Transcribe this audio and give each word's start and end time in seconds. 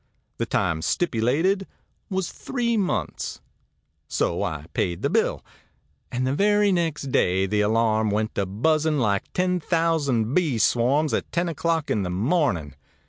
The 0.37 0.47
time 0.47 0.81
stipulated 0.81 1.67
was 2.09 2.31
three 2.31 2.75
months. 2.75 3.39
So 4.07 4.41
I 4.41 4.65
paid 4.73 5.03
the 5.03 5.11
bill, 5.11 5.45
and 6.11 6.25
the 6.25 6.33
very 6.33 6.71
next 6.71 7.11
day 7.11 7.45
the 7.45 7.61
alarm 7.61 8.09
went 8.09 8.33
to 8.33 8.47
buzzing 8.47 8.97
like 8.97 9.31
ten 9.33 9.59
thousand 9.59 10.33
bee 10.33 10.57
swarms 10.57 11.13
at 11.13 11.31
ten 11.31 11.47
o'clock 11.47 11.91
in 11.91 12.01
the 12.01 12.09
morning. 12.09 12.73